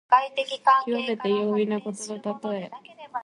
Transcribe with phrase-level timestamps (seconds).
[0.85, 2.71] きわめて容易なことのたとえ。